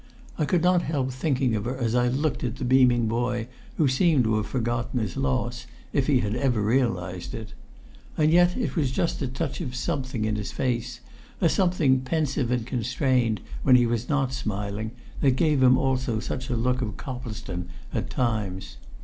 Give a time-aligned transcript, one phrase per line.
[0.35, 3.87] I could not help thinking of her as I looked at the beaming boy who
[3.87, 7.53] seemed to have forgotten his loss, if he had ever realised it.
[8.17, 11.01] And yet it was just a touch of something in his face,
[11.39, 14.89] a something pensive and constrained, when he was not smiling,
[15.21, 18.77] that gave him also such a look of Coplestone at times.